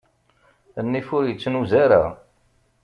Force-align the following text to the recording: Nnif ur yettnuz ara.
Nnif 0.85 1.07
ur 1.17 1.23
yettnuz 1.27 1.71
ara. 1.83 2.03